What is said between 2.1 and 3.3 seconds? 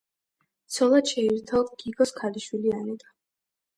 ქალიშვილი ანეტა.